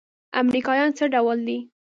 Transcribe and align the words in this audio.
امريکايان 0.41 0.91
څه 0.97 1.03
ډول 1.13 1.37
دي؟ 1.47 1.57